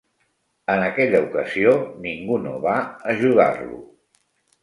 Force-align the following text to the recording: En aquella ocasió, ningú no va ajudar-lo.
En 0.75 0.85
aquella 0.85 1.19
ocasió, 1.25 1.75
ningú 2.07 2.39
no 2.45 2.55
va 2.65 2.75
ajudar-lo. 3.15 3.79